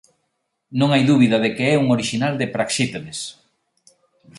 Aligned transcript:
Non 0.79 0.89
hai 0.91 1.03
dúbida 1.11 1.37
de 1.43 1.49
que 1.55 1.65
é 1.73 1.75
un 1.83 1.87
orixinal 1.95 2.33
de 2.37 2.51
Praxiteles". 2.55 3.19